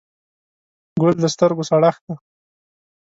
[1.01, 2.15] ګل د سترګو سړښت دی.